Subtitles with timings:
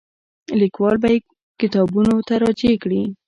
[0.59, 1.19] لیکوال به یې
[1.59, 3.01] کتابونو ته راجع کړي.